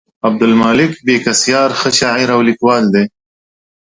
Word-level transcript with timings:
عبدالمالک 0.27 0.91
بېکسیار 1.05 1.69
ښه 1.79 1.89
شاعر 1.99 2.29
او 2.35 2.41
لیکوال 2.47 2.83
دی. 2.93 3.03